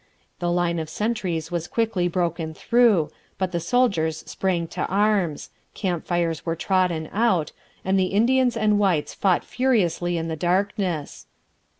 The 0.39 0.51
line 0.51 0.79
of 0.79 0.89
sentries 0.89 1.51
was 1.51 1.67
quickly 1.67 2.07
broken 2.07 2.55
through; 2.55 3.11
but 3.37 3.51
the 3.51 3.59
soldiers 3.59 4.23
sprang 4.25 4.65
to 4.69 4.87
arms; 4.87 5.51
camp 5.75 6.07
fires 6.07 6.43
were 6.43 6.55
trodden 6.55 7.07
out; 7.13 7.51
and 7.85 7.99
Indians 7.99 8.57
and 8.57 8.79
whites 8.79 9.13
fought 9.13 9.43
furiously 9.45 10.17
in 10.17 10.27
the 10.27 10.35
darkness. 10.35 11.27